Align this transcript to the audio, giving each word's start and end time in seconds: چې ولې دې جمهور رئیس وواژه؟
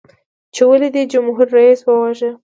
چې 0.53 0.61
ولې 0.69 0.89
دې 0.95 1.03
جمهور 1.13 1.47
رئیس 1.57 1.81
وواژه؟ 1.83 2.31